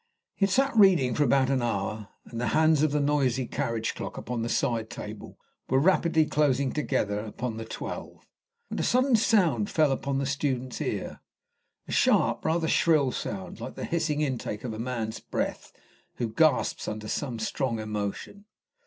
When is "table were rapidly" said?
4.89-6.25